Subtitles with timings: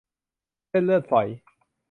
[0.69, 1.27] เส้นเลือดฝอย